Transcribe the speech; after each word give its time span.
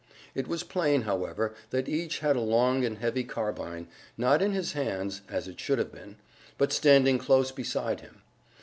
It 0.33 0.47
was 0.47 0.63
plain, 0.63 1.03
however, 1.03 1.53
that 1.69 1.87
each 1.87 2.21
had 2.21 2.35
a 2.35 2.41
long 2.41 2.83
and 2.83 2.97
heavy 2.97 3.23
carbine, 3.23 3.87
not 4.17 4.41
in 4.41 4.51
his 4.51 4.71
hands 4.71 5.21
(as 5.29 5.47
it 5.47 5.59
should 5.59 5.77
have 5.77 5.91
been), 5.91 6.15
but 6.57 6.73
standing 6.73 7.19
close 7.19 7.51
beside 7.51 7.99
him. 8.01 8.23